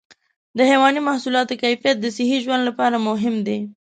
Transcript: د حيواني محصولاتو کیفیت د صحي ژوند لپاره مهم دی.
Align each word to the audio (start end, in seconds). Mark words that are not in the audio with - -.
د 0.57 0.59
حيواني 0.69 0.99
محصولاتو 1.07 1.59
کیفیت 1.63 1.97
د 1.99 2.05
صحي 2.17 2.37
ژوند 2.43 2.61
لپاره 2.69 2.97
مهم 3.07 3.35
دی. 3.47 3.59